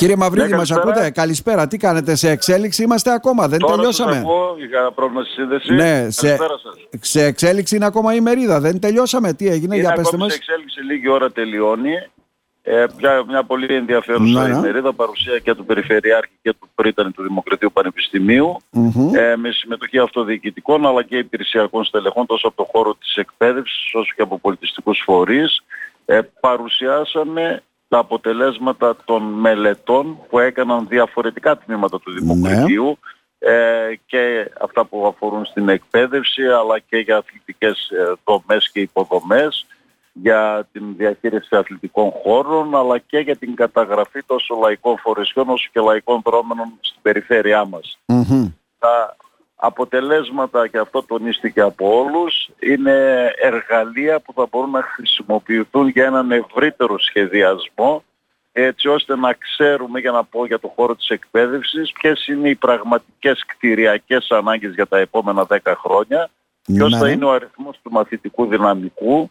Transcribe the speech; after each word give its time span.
Κύριε 0.00 0.16
Μαυρίδη, 0.16 0.48
Ναι, 0.50 0.56
μας 0.56 0.68
καλησπέρα. 0.68 0.90
ακούτε; 0.92 1.10
Καλησπέρα. 1.10 1.66
Τι 1.66 1.76
κάνετε, 1.76 2.14
σε 2.14 2.30
εξέλιξη 2.30 2.82
είμαστε 2.82 3.10
ακόμα; 3.12 3.48
Δεν 3.48 3.58
Τώρα 3.58 3.74
τελειώσαμε. 3.74 4.12
σας 4.12 4.20
ακούω, 4.20 4.56
είχα 4.58 4.92
πρόβλημα 4.92 5.22
στη 5.22 5.32
σύνδεση. 5.32 5.72
Ναι, 5.74 6.10
σε, 6.10 6.26
Καλησπέρα 6.26 6.58
σας. 6.58 6.74
σε 7.00 7.24
εξέλιξη 7.24 7.76
είναι 7.76 7.84
ακόμα 7.86 8.14
η 8.14 8.20
μερίδα. 8.20 8.60
Δεν 8.60 8.80
τελειώσαμε. 8.80 9.32
Τι 9.32 9.48
έγινε, 9.48 9.74
Είναι 9.74 9.76
για 9.84 9.88
πετε 9.90 10.00
ακόμη 10.00 10.22
μας. 10.22 10.32
σε 10.32 10.38
εξέλιξη, 10.38 10.80
λίγη 10.82 11.08
ώρα 11.08 11.30
τελειώνει. 11.32 11.92
Ε, 12.62 12.84
μια, 12.98 13.24
μια 13.28 13.44
πολύ 13.44 13.74
ενδιαφέρουσα 13.74 14.42
Ναι, 14.42 14.48
ναι. 14.48 14.56
ημερίδα, 14.58 14.92
παρουσία 14.92 15.38
και 15.38 15.54
του 15.54 15.64
Περιφερειάρχη 15.64 16.32
και 16.42 16.52
του 16.52 16.68
Πρίτανη 16.74 17.10
του 17.10 17.22
Δημοκρατίου 17.22 17.70
Πανεπιστημίου, 17.72 18.56
ε, 19.14 19.36
με 19.36 19.50
συμμετοχή 19.50 19.98
αυτοδιοικητικών 19.98 20.86
αλλά 20.86 21.02
και 21.02 21.16
υπηρεσιακών 21.18 21.84
στελεχών 21.84 22.26
τόσο 22.26 22.48
από 22.48 22.56
το 22.56 22.68
χώρο 22.72 22.94
της 22.94 23.14
εκπαίδευσης 23.16 23.94
όσο 23.94 24.12
και 24.16 24.22
από 24.22 24.38
πολιτιστικούς 24.38 25.02
φορείς. 25.04 25.60
Ε, 26.04 26.20
παρουσιάσαμε 26.40 27.62
τα 27.88 27.98
αποτελέσματα 27.98 28.96
των 29.04 29.22
μελετών 29.22 30.18
που 30.28 30.38
έκαναν 30.38 30.86
διαφορετικά 30.88 31.58
τμήματα 31.58 32.00
του 32.00 32.12
Δημοκρατίου 32.12 32.98
ε, 33.38 33.94
και 34.06 34.50
αυτά 34.60 34.84
που 34.84 35.06
αφορούν 35.06 35.44
στην 35.44 35.68
εκπαίδευση 35.68 36.46
αλλά 36.46 36.78
και 36.78 36.96
για 36.96 37.16
αθλητικές 37.16 37.88
ε, 37.90 38.12
δομές 38.24 38.70
και 38.72 38.80
υποδομές 38.80 39.66
για 40.12 40.68
την 40.72 40.96
διαχείριση 40.96 41.56
αθλητικών 41.56 42.10
χώρων 42.10 42.76
αλλά 42.76 42.98
και 42.98 43.18
για 43.18 43.36
την 43.36 43.54
καταγραφή 43.54 44.22
τόσο 44.26 44.54
λαϊκών 44.54 44.98
φορεσιών 44.98 45.48
όσο 45.48 45.68
και 45.72 45.80
λαϊκών 45.80 46.22
δρόμενων 46.24 46.72
στην 46.80 47.02
περιφέρειά 47.02 47.64
μας. 47.64 47.98
Μμμ. 48.06 48.48
Τα 48.78 49.15
αποτελέσματα 49.56 50.68
και 50.68 50.78
αυτό 50.78 51.02
τονίστηκε 51.02 51.60
από 51.60 51.98
όλους 51.98 52.48
είναι 52.58 53.30
εργαλεία 53.42 54.20
που 54.20 54.32
θα 54.32 54.46
μπορούν 54.50 54.70
να 54.70 54.82
χρησιμοποιηθούν 54.82 55.88
για 55.88 56.04
έναν 56.04 56.30
ευρύτερο 56.30 56.98
σχεδιασμό 56.98 58.04
έτσι 58.52 58.88
ώστε 58.88 59.16
να 59.16 59.32
ξέρουμε 59.32 60.00
για 60.00 60.10
να 60.10 60.24
πω 60.24 60.46
για 60.46 60.58
το 60.58 60.72
χώρο 60.76 60.94
της 60.96 61.08
εκπαίδευσης 61.08 61.92
ποιες 61.92 62.26
είναι 62.26 62.48
οι 62.48 62.54
πραγματικές 62.54 63.44
κτηριακές 63.46 64.30
ανάγκες 64.30 64.74
για 64.74 64.86
τα 64.86 64.98
επόμενα 64.98 65.46
10 65.48 65.58
χρόνια 65.76 66.30
ποιος 66.66 66.92
Ναι. 66.92 66.98
θα 66.98 67.10
είναι 67.10 67.24
ο 67.24 67.30
αριθμός 67.32 67.78
του 67.82 67.90
μαθητικού 67.90 68.46
δυναμικού 68.46 69.30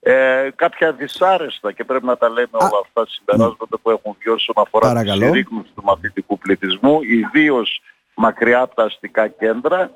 ε, 0.00 0.48
κάποια 0.56 0.92
δυσάρεστα 0.92 1.72
και 1.72 1.84
πρέπει 1.84 2.04
να 2.06 2.16
τα 2.16 2.28
λέμε 2.28 2.48
όλα 2.52 2.80
αυτά 2.82 3.06
συμπεράσματα 3.08 3.78
που 3.82 3.90
έχουν 3.90 4.16
βγει 4.18 4.28
όσον 4.28 4.54
αφορά 4.58 4.88
τη 4.88 4.94
Παρακαλώ. 4.94 5.24
συρρήκνωση 5.24 5.68
του 5.74 5.82
μαθητικού 5.84 6.38
πληθυσμού, 6.38 7.02
ιδίως 7.02 7.82
μακριά 8.16 8.60
από 8.60 8.74
τα 8.74 8.82
αστικά 8.82 9.28
κέντρα. 9.28 9.90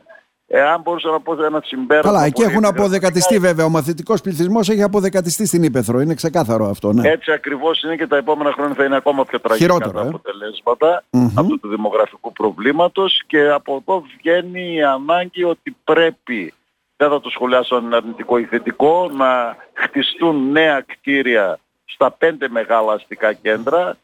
Ε, 0.52 0.60
αν 0.60 0.80
μπορούσα 0.80 1.10
να 1.10 1.20
πω 1.20 1.44
ένα 1.44 1.62
συμπέρασμα... 1.64 2.12
Καλά, 2.12 2.24
εκεί 2.24 2.32
πολύ 2.32 2.46
έχουν 2.46 2.64
επικρατευτικά, 2.64 2.84
αποδεκατιστεί 2.84 3.38
βέβαια. 3.38 3.64
Ο 3.64 3.68
μαθητικός 3.68 4.20
πληθυσμός 4.20 4.68
έχει 4.68 4.82
αποδεκατιστεί 4.82 5.46
στην 5.46 5.62
Ήπεθρο. 5.62 6.00
Είναι 6.00 6.14
ξεκάθαρο 6.14 6.66
αυτό, 6.66 6.92
ναι. 6.92 7.08
Έτσι 7.08 7.32
ακριβώς 7.32 7.82
είναι 7.82 7.96
και 7.96 8.06
τα 8.06 8.16
επόμενα 8.16 8.52
χρόνια 8.52 8.74
θα 8.74 8.84
είναι 8.84 8.96
ακόμα 8.96 9.24
πιο 9.24 9.40
τραγικά 9.40 9.66
Χειρότερο, 9.66 9.98
τα 9.98 10.04
ε. 10.04 10.08
αποτελέσματα 10.08 11.02
Μμμ. 11.10 11.38
αυτού 11.38 11.60
του 11.60 11.68
δημογραφικού 11.68 12.32
προβλήματος 12.32 13.22
και 13.26 13.48
από 13.48 13.82
εδώ 13.82 14.04
βγαίνει 14.16 14.74
η 14.74 14.82
ανάγκη 14.82 15.44
ότι 15.44 15.76
πρέπει, 15.84 16.54
δεν 16.96 17.08
θα 17.08 17.20
το 17.20 17.30
σχολιάσω 17.30 17.74
αν 17.74 17.84
είναι 17.84 17.96
αρνητικό 17.96 18.38
ή 18.38 18.44
θετικό, 18.44 19.10
να 19.12 19.56
χτιστούν 19.72 20.50
νέα 20.50 20.80
κτίρια 20.80 21.58
στα 21.84 22.10
πέντε 22.10 22.48
μεγάλα 22.48 22.92
αστικά 22.92 23.32
κέντρα. 23.32 23.96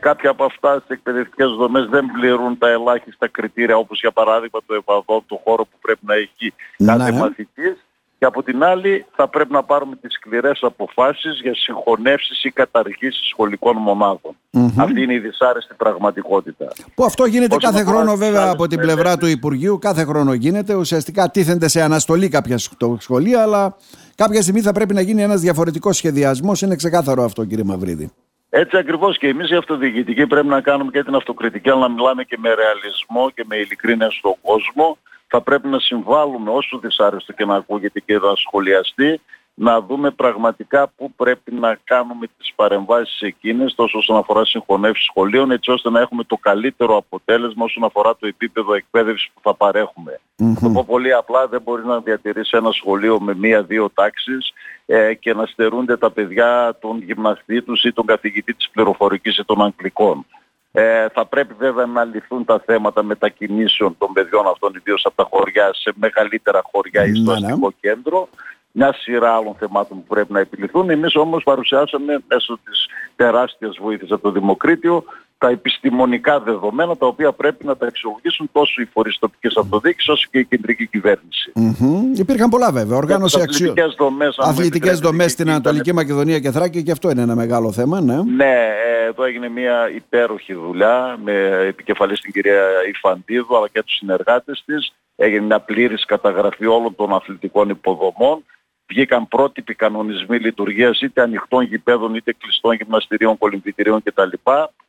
Κάποια 0.00 0.30
από 0.30 0.44
αυτά 0.44 0.74
στις 0.78 0.88
εκπαιδευτικές 0.96 1.48
δομές 1.50 1.86
δεν 1.86 2.10
πληρούν 2.12 2.58
τα 2.58 2.68
ελάχιστα 2.68 3.28
κριτήρια 3.28 3.76
όπως 3.76 4.00
για 4.00 4.10
παράδειγμα 4.12 4.60
το 4.66 4.74
ΕΠΑΔΟ, 4.74 5.24
το 5.26 5.40
χώρο 5.44 5.64
που 5.64 5.76
πρέπει 5.82 6.00
να 6.06 6.14
έχει 6.14 6.54
κάθε 6.86 7.10
Ναι. 7.10 7.18
μαθητής. 7.18 7.76
Και 8.18 8.28
από 8.28 8.42
την 8.42 8.62
άλλη 8.64 9.06
θα 9.16 9.28
πρέπει 9.28 9.52
να 9.52 9.62
πάρουμε 9.62 9.96
τις 9.96 10.12
σκληρές 10.14 10.58
αποφάσεις 10.62 11.40
για 11.42 11.54
συγχωνεύσεις 11.54 12.44
ή 12.44 12.50
καταργήσεις 12.50 13.28
σχολικών 13.28 13.76
μονάδων. 13.76 14.36
Μμμ. 14.50 14.80
Αυτή 14.80 15.02
είναι 15.02 15.14
η 15.14 15.18
δυσάρεστη 15.18 15.74
πραγματικότητα. 15.74 16.72
Που 16.94 17.04
αυτό 17.04 17.24
γίνεται 17.24 17.54
Όσον 17.54 17.70
κάθε 17.70 17.82
αφορά 17.82 17.96
χρόνο 17.96 18.10
τις 18.12 18.20
βέβαια 18.20 18.40
άλλες 18.40 18.52
από 18.52 18.66
την 18.66 18.78
μελέτες. 18.78 19.00
πλευρά 19.02 19.18
του 19.18 19.26
Υπουργείου. 19.26 19.78
Κάθε 19.78 20.04
χρόνο 20.04 20.32
γίνεται. 20.32 20.74
Ουσιαστικά 20.74 21.30
τίθενται 21.30 21.68
σε 21.68 21.82
αναστολή 21.82 22.28
κάποια 22.28 22.58
σχ- 22.58 22.72
σχολεία, 22.98 23.42
αλλά 23.42 23.76
κάποια 24.14 24.42
στιγμή 24.42 24.60
θα 24.60 24.72
πρέπει 24.72 24.94
να 24.94 25.00
γίνει 25.00 25.22
ένας 25.22 25.40
διαφορετικός 25.40 25.96
σχεδιασμός. 25.96 26.62
Είναι 26.62 26.76
ξεκάθαρο 26.76 27.22
αυτό, 27.24 27.44
κύριε 27.44 27.64
Μαυρίδη. 27.64 28.10
Έτσι 28.54 28.76
ακριβώς 28.76 29.18
και 29.18 29.28
εμείς 29.28 29.50
οι 29.50 29.54
αυτοδιοικητικοί 29.54 30.26
πρέπει 30.26 30.46
να 30.46 30.60
κάνουμε 30.60 30.90
και 30.90 31.02
την 31.02 31.14
αυτοκριτική 31.14 31.70
αλλά 31.70 31.80
να 31.80 31.88
μιλάμε 31.88 32.24
και 32.24 32.36
με 32.38 32.54
ρεαλισμό 32.54 33.30
και 33.30 33.44
με 33.46 33.56
ειλικρίνεια 33.56 34.10
στον 34.10 34.34
κόσμο. 34.42 34.98
Θα 35.26 35.40
πρέπει 35.40 35.68
να 35.68 35.78
συμβάλλουμε 35.78 36.50
όσο 36.50 36.78
δυσάρεστο 36.78 37.32
και 37.32 37.44
να 37.44 37.54
ακούγεται 37.56 38.00
και 38.00 38.18
να 38.18 38.34
σχολιαστεί 38.34 39.20
να 39.54 39.80
δούμε 39.80 40.10
πραγματικά 40.10 40.88
πού 40.96 41.12
πρέπει 41.12 41.54
να 41.54 41.78
κάνουμε 41.84 42.26
τις 42.38 42.52
παρεμβάσεις 42.56 43.20
εκείνες 43.20 43.74
τόσο 43.74 43.98
όσον 43.98 44.16
αφορά 44.16 44.44
συγχωνεύσεις 44.44 45.04
σχολείων 45.04 45.50
έτσι 45.50 45.70
ώστε 45.70 45.90
να 45.90 46.00
έχουμε 46.00 46.24
το 46.24 46.36
καλύτερο 46.36 46.96
αποτέλεσμα 46.96 47.64
όσον 47.64 47.84
αφορά 47.84 48.16
το 48.16 48.26
επίπεδο 48.26 48.74
εκπαίδευσης 48.74 49.30
που 49.34 49.40
θα 49.42 49.54
παρέχουμε. 49.54 50.20
Μμμ. 50.38 50.54
Θα 50.54 50.60
το 50.60 50.68
πω 50.68 50.84
πολύ 50.84 51.12
απλά, 51.12 51.46
δεν 51.46 51.62
μπορεί 51.62 51.84
να 51.84 52.00
διατηρήσει 52.00 52.56
ένα 52.56 52.70
σχολείο 52.70 53.20
με 53.20 53.34
μία-δύο 53.34 53.90
τάξεις 53.94 54.52
ε, 54.86 55.14
και 55.14 55.34
να 55.34 55.46
στερούνται 55.46 55.96
τα 55.96 56.10
παιδιά 56.10 56.78
τον 56.80 57.02
γυμναστή 57.02 57.62
τους 57.62 57.84
ή 57.84 57.92
τον 57.92 58.06
καθηγητή 58.06 58.54
της 58.54 58.70
πληροφορικής 58.70 59.38
ή 59.38 59.44
των 59.44 59.62
αγγλικών. 59.62 60.26
Ε, 60.74 61.08
θα 61.08 61.26
πρέπει 61.26 61.54
βέβαια 61.58 61.86
να 61.86 62.04
λυθούν 62.04 62.44
τα 62.44 62.62
θέματα 62.66 63.02
μετακινήσεων 63.02 63.94
των 63.98 64.12
παιδιών 64.12 64.46
αυτών, 64.46 64.74
ιδίως 64.74 65.04
από 65.04 65.16
τα 65.16 65.28
χωριά 65.30 65.70
σε 65.72 65.92
μεγαλύτερα 65.94 66.60
χωριά 66.72 67.04
ή 67.04 67.14
στο 67.14 67.32
Ναι, 67.32 67.38
ναι. 67.38 67.46
αστικό 67.46 67.72
κέντρο. 67.80 68.28
Μια 68.72 68.94
σειρά 68.94 69.34
άλλων 69.34 69.54
θεμάτων 69.58 69.96
που 69.98 70.04
πρέπει 70.14 70.32
να 70.32 70.40
επιληθούν. 70.40 70.90
Εμείς 70.90 71.14
όμως 71.16 71.42
παρουσιάσαμε 71.42 72.18
μέσω 72.28 72.58
της 72.64 72.86
τεράστιας 73.16 73.76
βοήθειας 73.80 74.10
από 74.10 74.22
το 74.22 74.30
Δημοκρίτιο 74.30 75.04
τα 75.38 75.48
επιστημονικά 75.48 76.40
δεδομένα 76.40 76.96
τα 76.96 77.06
οποία 77.06 77.32
πρέπει 77.32 77.64
να 77.64 77.76
τα 77.76 77.86
αξιολογήσουν 77.86 78.48
τόσο 78.52 78.80
οι 78.82 78.84
φορείς 78.84 79.18
τοπικής 79.18 79.56
αυτοδιοίκησης 79.56 80.08
όσο 80.08 80.28
και 80.30 80.38
η 80.38 80.44
κεντρική 80.44 80.86
κυβέρνηση. 80.86 81.52
Μμμ. 81.54 82.12
Υπήρχαν 82.14 82.48
πολλά 82.50 82.72
βέβαια. 82.72 82.96
Οργάνωση 82.96 83.36
Για 83.38 83.46
τις 83.46 83.54
αξιών. 83.54 83.70
αθλητικές 83.70 83.94
δομές, 83.98 84.38
αν 84.38 84.44
μου 84.46 84.50
Αθλητικές 84.50 84.74
επιτρέπετε, 84.90 85.06
δομές 85.08 85.24
και 85.26 85.30
στην 85.32 85.44
εκεί 85.46 85.54
Ανατολική 85.54 85.90
ήταν- 85.90 85.94
Μακεδονία 86.04 86.38
και 86.38 86.50
Θράκη 86.50 86.82
και 86.82 86.90
αυτό 86.90 87.10
είναι 87.10 87.22
ένα 87.22 87.34
μεγάλο 87.34 87.72
θέμα, 87.72 88.00
ναι. 88.00 88.22
Ναι, 88.22 88.54
ε, 89.02 89.06
εδώ 89.08 89.24
έγινε 89.24 89.48
μια 89.48 89.90
υπέροχη 89.94 90.54
δουλειά 90.54 91.16
με 91.24 91.32
επικεφαλής 91.68 92.20
την 92.20 92.32
κυρία 92.32 92.62
Ιφαντίδου 92.94 93.56
αλλά 93.56 93.68
και 93.68 93.82
τους 93.82 93.94
συνεργάτες 93.96 94.62
της. 94.66 94.92
Έγινε 95.16 95.44
μια 95.46 95.60
πλήρης 95.60 96.04
καταγραφή 96.04 96.66
όλων 96.66 96.94
των 96.94 97.12
αθλητικών 97.12 97.68
υποδομών. 97.68 98.44
Βγήκαν 98.92 99.28
πρότυποι 99.28 99.74
κανονισμοί 99.74 100.38
λειτουργίας 100.38 101.00
είτε 101.00 101.22
ανοιχτών 101.22 101.64
γηπέδων 101.64 102.14
είτε 102.14 102.34
κλειστών 102.38 102.74
γυμναστηρίων, 102.74 103.38
κολυμβητηρίων 103.38 104.02
κτλ. 104.02 104.32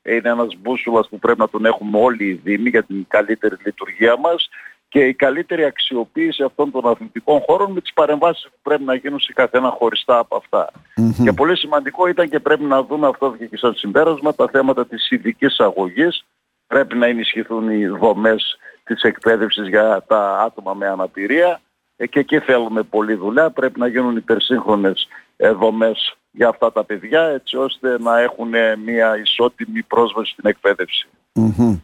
Είναι 0.03 0.29
ένας 0.29 0.55
μπούσουλας 0.59 1.07
που 1.09 1.19
πρέπει 1.19 1.39
να 1.39 1.49
τον 1.49 1.65
έχουμε 1.65 1.99
όλοι 1.99 2.23
οι 2.25 2.41
Δήμοι 2.43 2.69
για 2.69 2.83
την 2.83 3.05
καλύτερη 3.07 3.55
λειτουργία 3.65 4.17
μας 4.17 4.49
και 4.87 4.99
η 4.99 5.13
καλύτερη 5.13 5.63
αξιοποίηση 5.63 6.43
αυτών 6.43 6.71
των 6.71 6.87
αθλητικών 6.87 7.39
χώρων 7.39 7.71
με 7.71 7.81
τις 7.81 7.93
παρεμβάσεις 7.93 8.43
που 8.43 8.57
πρέπει 8.61 8.83
να 8.83 8.95
γίνουν 8.95 9.19
σε 9.19 9.33
καθένα 9.33 9.69
χωριστά 9.69 10.17
από 10.17 10.35
αυτά. 10.35 10.71
Μμμ. 10.95 11.23
Και 11.23 11.31
πολύ 11.31 11.57
σημαντικό 11.57 12.07
ήταν 12.07 12.29
και 12.29 12.39
πρέπει 12.39 12.63
να 12.63 12.83
δούμε 12.83 13.07
αυτό 13.07 13.31
βγήκε 13.31 13.57
σαν 13.57 13.73
συμπέρασμα 13.73 14.35
τα 14.35 14.49
θέματα 14.51 14.85
της 14.85 15.11
ειδικής 15.11 15.59
αγωγής. 15.59 16.25
Πρέπει 16.67 16.97
να 16.97 17.05
ενισχυθούν 17.05 17.69
οι 17.69 17.85
δομές 17.85 18.57
της 18.83 19.01
εκπαίδευσης 19.01 19.67
για 19.67 20.03
τα 20.07 20.39
άτομα 20.39 20.73
με 20.73 20.87
αναπηρία 20.87 21.51
Ε, 21.53 21.62
και 21.97 22.19
εκεί 22.19 22.39
θέλουμε 22.39 22.83
πολλή 22.83 23.13
δουλειά. 23.13 23.49
Πρέπει 23.49 23.79
να 23.79 23.87
γίνουν 23.87 24.15
υπερσύγχρονες 24.15 25.07
ε, 25.37 25.51
δομές 25.51 26.17
για 26.31 26.47
αυτά 26.47 26.71
τα 26.71 26.83
παιδιά 26.83 27.21
έτσι 27.21 27.57
ώστε 27.57 27.97
να 27.99 28.19
έχουν 28.19 28.53
ε, 28.53 28.75
μια 28.85 29.17
ισότιμη 29.17 29.83
πρόσβαση 29.83 30.31
στην 30.31 30.49
εκπαίδευση. 30.49 31.07
Μμμ. 31.33 31.79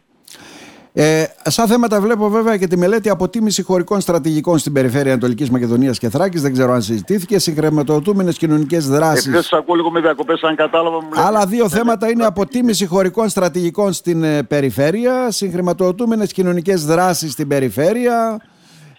Ε, 0.93 1.23
σαν 1.43 1.67
θέματα 1.67 2.01
βλέπω 2.01 2.29
βέβαια 2.29 2.57
και 2.57 2.67
τη 2.67 2.77
μελέτη 2.77 3.09
αποτίμηση 3.09 3.61
χωρικών 3.61 4.01
στρατηγικών 4.01 4.57
στην 4.57 4.73
περιφέρεια 4.73 5.11
Ανατολικής 5.11 5.49
Μακεδονίας 5.49 5.99
και 5.99 6.09
Θράκης. 6.09 6.41
Δεν 6.41 6.53
ξέρω 6.53 6.73
αν 6.73 6.81
συζητήθηκε. 6.81 7.39
Συγχρηματοδοτούμενες 7.39 8.37
κοινωνικές 8.37 8.87
δράσεις. 8.87 9.25
Επειδή 9.25 9.43
σας 9.43 9.59
ακούω 9.59 9.75
λίγο 9.75 9.91
με 9.91 9.99
διακοπές, 9.99 10.41
αν 10.41 10.55
κατάλαβα 10.55 11.01
μου 11.01 11.09
λέτε. 11.09 11.21
Άλλα 11.21 11.45
δύο 11.45 11.69
θέματα 11.69 12.09
είναι 12.09 12.25
αποτίμηση 12.25 12.85
χωρικών 12.85 13.29
στρατηγικών 13.29 13.93
στην 13.93 14.23
ε, 14.23 14.43
περιφέρεια, 14.43 15.31
συγχρηματοδοτούμενες 15.31 16.31
κοινωνικές 16.33 16.85
δράσεις 16.85 17.31
στην 17.31 17.47
περιφέρεια. 17.47 18.41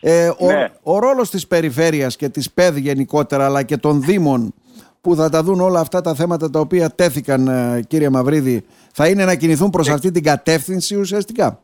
Ε, 0.01 0.29
ο, 0.39 0.47
Ναι. 0.47 0.69
ο 0.83 0.99
ρόλος 0.99 1.31
της 1.31 1.47
περιφέρειας 1.47 2.17
και 2.17 2.29
της 2.29 2.51
ΠΕΔ 2.51 2.77
γενικότερα 2.77 3.45
αλλά 3.45 3.63
και 3.63 3.77
των 3.77 4.03
Δήμων 4.03 4.55
που 5.01 5.15
θα 5.15 5.29
τα 5.29 5.43
δουν 5.43 5.61
όλα 5.61 5.81
αυτά 5.81 6.01
τα 6.01 6.15
θέματα 6.15 6.51
τα 6.51 6.61
οποία 6.61 6.91
τέθηκαν 6.91 7.49
ε, 7.49 7.83
κύριε 7.89 8.09
Μαυρίδη 8.09 8.65
θα 8.93 9.09
είναι 9.09 9.25
να 9.25 9.35
κινηθούν 9.35 9.71
προς 9.71 9.89
αυτή 9.89 10.11
την 10.11 10.23
κατεύθυνση 10.23 10.97
ουσιαστικά; 10.97 11.61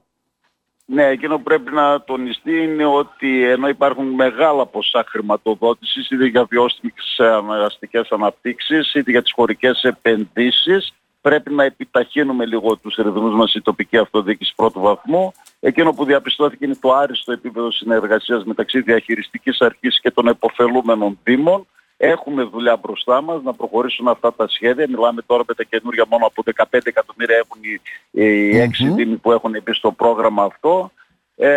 Ναι, 0.85 1.05
εκείνο 1.05 1.37
που 1.37 1.43
πρέπει 1.43 1.73
να 1.73 2.03
τονιστεί 2.03 2.62
είναι 2.62 2.85
ότι 2.87 3.49
ενώ 3.50 3.69
υπάρχουν 3.69 4.06
μεγάλα 4.06 4.67
ποσά 4.67 5.05
χρηματοδότησης 5.09 6.11
είτε 6.11 6.27
για 6.27 6.44
βιώσιμες 6.44 7.17
αναγκαστικές 7.19 8.09
αναπτύξεις 8.11 8.94
είτε 8.94 9.11
για 9.11 9.23
τις 9.23 9.33
χωρικές 9.33 9.83
επενδύσεις 9.83 10.94
πρέπει 11.21 11.55
να 11.55 11.65
επιταχύνουμε 11.65 12.47
λίγο 12.47 12.77
τους 12.77 12.94
ρυθμούς 12.97 13.35
μας 13.35 13.55
η 13.55 13.61
τοπική 13.61 13.97
αυτοδιοίκηση 13.97 14.53
πρώτου 14.56 14.81
βαθμού. 14.81 15.33
Εκείνο 15.61 15.93
που 15.93 16.05
διαπιστώθηκε 16.05 16.64
είναι 16.64 16.76
το 16.81 16.94
άριστο 16.94 17.32
επίπεδο 17.32 17.70
συνεργασίας 17.70 18.44
μεταξύ 18.44 18.81
διαχειριστικής 18.81 19.61
αρχής 19.61 20.00
και 20.00 20.11
των 20.11 20.29
εποφελούμενων 20.29 21.19
δήμων 21.25 21.67
Έχουμε 21.97 22.43
δουλειά 22.43 22.76
μπροστά 22.76 23.23
μας 23.23 23.43
να 23.43 23.53
προχωρήσουν 23.55 24.08
αυτά 24.08 24.32
τα 24.35 24.49
σχέδια. 24.49 24.87
Μιλάμε 24.88 25.23
τώρα 25.23 25.43
με 25.49 25.55
τα 25.55 25.62
καινούργια 25.62 26.05
μόνο 26.08 26.26
από 26.26 26.43
15 26.56 26.64
εκατομμύρια 26.85 27.37
έχουν 27.37 27.61
οι, 27.61 27.81
οι 28.23 28.70
6 28.91 28.94
δήμοι 28.94 29.17
που 29.17 29.32
έχουν 29.32 29.61
μπει 29.62 29.73
στο 29.73 29.93
πρόγραμμα 29.93 30.43
αυτό. 30.43 30.91
Ε, 31.37 31.50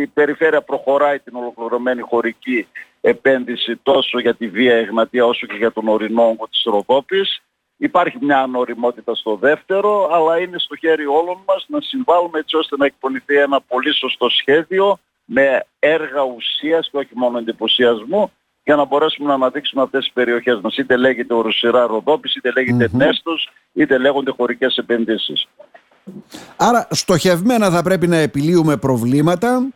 η 0.00 0.06
περιφέρεια 0.06 0.62
προχωράει 0.62 1.18
την 1.18 1.36
ολοκληρωμένη 1.36 2.00
χωρική 2.00 2.66
επένδυση 3.00 3.76
τόσο 3.82 4.18
για 4.18 4.34
τη 4.34 4.48
Βία 4.48 4.76
Εγνατία 4.76 5.26
όσο 5.26 5.46
και 5.46 5.56
για 5.56 5.72
τον 5.72 5.88
ορεινό 5.88 6.22
όγκο 6.22 6.48
της 6.48 6.62
Ροδόπης. 6.64 7.42
Υπάρχει 7.76 8.18
μια 8.20 8.38
ανοριμότητα 8.38 9.14
στο 9.14 9.36
δεύτερο, 9.36 10.08
αλλά 10.12 10.38
είναι 10.38 10.58
στο 10.58 10.76
χέρι 10.76 11.06
όλων 11.06 11.38
μας 11.46 11.64
να 11.68 11.80
συμβάλλουμε 11.80 12.38
έτσι 12.38 12.56
ώστε 12.56 12.76
να 12.76 12.86
εκπονηθεί 12.86 13.36
ένα 13.36 13.60
πολύ 13.60 13.94
σωστό 13.94 14.28
σχέδιο 14.28 14.98
με 15.24 15.66
έργα 15.78 16.22
ουσίας 16.22 16.88
και 16.90 16.96
όχι 16.96 17.12
μόνο 17.14 17.38
εντυπωσιασμού 17.38 18.32
για 18.64 18.76
να 18.76 18.84
μπορέσουμε 18.84 19.28
να 19.28 19.34
αναδείξουμε 19.34 19.82
αυτές 19.82 20.04
τις 20.04 20.12
περιοχές 20.12 20.60
μας. 20.62 20.76
Είτε 20.76 20.96
λέγεται 20.96 21.34
οροσυρά 21.34 21.86
Ροδόπης, 21.86 22.36
είτε 22.36 22.52
λέγεται 22.52 22.88
mm 22.92 22.96
Νέστος, 22.96 23.50
είτε 23.72 23.98
λέγονται 23.98 24.30
χωρικές 24.30 24.76
επενδύσεις. 24.76 25.48
Άρα 26.56 26.88
στοχευμένα 26.90 27.70
θα 27.70 27.82
πρέπει 27.82 28.06
να 28.06 28.16
επιλύουμε 28.16 28.76
προβλήματα 28.76 29.68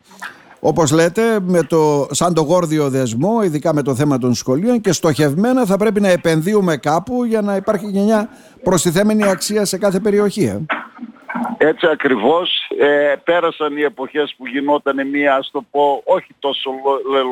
όπως 0.60 0.92
λέτε 0.92 1.40
με 1.40 1.62
το, 1.62 2.06
σαν 2.10 2.34
το 2.34 2.40
γόρδιο 2.42 2.88
δεσμό 2.88 3.42
ειδικά 3.42 3.74
με 3.74 3.82
το 3.82 3.94
θέμα 3.94 4.18
των 4.18 4.34
σχολείων 4.34 4.80
και 4.80 4.92
στοχευμένα 4.92 5.64
θα 5.64 5.76
πρέπει 5.76 6.00
να 6.00 6.08
επενδύουμε 6.08 6.76
κάπου 6.76 7.24
για 7.24 7.40
να 7.40 7.56
υπάρχει 7.56 7.86
μια 7.86 8.28
προστιθέμενη 8.62 9.28
αξία 9.28 9.64
σε 9.64 9.78
κάθε 9.78 10.00
περιοχή. 10.00 10.44
Ε. 10.44 10.60
Έτσι 11.58 11.86
ακριβώς 11.86 12.67
ε, 12.80 13.14
πέρασαν 13.24 13.76
οι 13.76 13.82
εποχές 13.82 14.34
που 14.36 14.46
γινόταν 14.46 15.08
μια, 15.08 15.34
ας 15.34 15.50
το 15.50 15.64
πω, 15.70 16.02
όχι 16.04 16.34
τόσο 16.38 16.70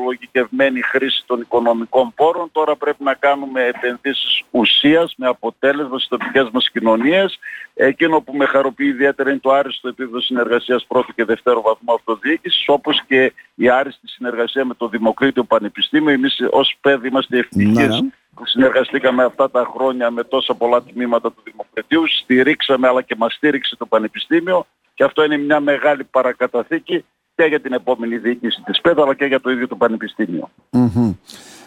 λογικευμένη 0.05 0.83
χρήση 0.83 1.23
των 1.27 1.41
οικονομικών 1.41 2.13
πόρων. 2.15 2.49
Τώρα 2.53 2.77
πρέπει 2.77 3.05
να 3.05 3.15
κάνουμε 3.15 3.65
επενδύσεις 3.65 4.43
ουσίας 4.51 5.15
με 5.17 5.27
αποτέλεσμα 5.27 5.99
στις 5.99 6.09
τοπικές 6.09 6.49
μας 6.53 6.71
κοινωνίες. 6.71 7.39
Εκείνο 7.75 8.21
που 8.21 8.37
με 8.37 8.47
χαροποιεί 8.47 8.91
ιδιαίτερα 8.95 9.31
είναι 9.31 9.39
το 9.39 9.53
άριστο 9.53 9.89
επίπεδο 9.89 10.21
συνεργασίας 10.21 10.85
πρώτου 10.89 11.15
και 11.15 11.25
δευτέρου 11.25 11.63
βαθμού 11.63 11.95
αυτοδιοίκησης, 11.95 12.65
όπως 12.67 13.03
και 13.07 13.33
η 13.55 13.69
άριστη 13.69 14.09
συνεργασία 14.09 14.65
με 14.65 14.75
το 14.75 14.89
Δημοκρίτιο 14.89 15.45
Πανεπιστήμιο. 15.45 16.13
Εμείς 16.13 16.39
ως 16.51 16.77
παιδί 16.81 17.09
είμαστε 17.09 17.39
ευτυχείς 17.39 17.77
ναι, 17.77 17.87
ναι 17.87 18.09
που 18.35 18.47
συνεργαστήκαμε 18.47 19.25
αυτά 19.25 19.51
τα 19.51 19.71
χρόνια 19.75 20.11
με 20.11 20.25
τόσα 20.25 20.55
πολλά 20.55 20.83
τμήματα 20.83 21.33
του 21.33 21.43
Δημοκρατίου, 21.45 22.03
στηρίξαμε 22.23 22.89
αλλά 22.89 23.03
και 23.03 23.15
μας 23.19 23.35
στήριξε 23.35 23.77
το 23.77 23.87
Πανεπιστήμιο 23.87 24.67
και 24.97 25.05
αυτό 25.05 25.25
είναι 25.25 25.37
μια 25.37 25.61
μεγάλη 25.61 26.05
παρακαταθήκη 26.05 27.05
και 27.35 27.45
για 27.45 27.61
την 27.61 27.73
επόμενη 27.73 28.17
διοίκηση 28.17 28.63
της 28.63 28.81
ΠΕΔ 28.81 29.01
αλλά 29.01 29.15
και 29.15 29.25
για 29.25 29.41
το 29.41 29.51
ίδιο 29.51 29.69
το 29.69 29.77
πανεπιστημιο 29.77 30.51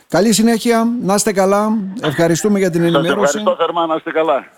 Καλή 0.07 0.33
συνέχεια, 0.33 0.87
να 1.01 1.13
είστε 1.13 1.31
καλά. 1.31 1.77
Ευχαριστούμε 2.03 2.59
για 2.59 2.69
την 2.69 2.81
ενημέρωση. 2.83 3.09
Σας 3.09 3.35
ευχαριστώ 3.35 3.55
θερμά, 3.63 3.85
να 3.85 3.95
είστε 3.95 4.11
καλά. 4.11 4.51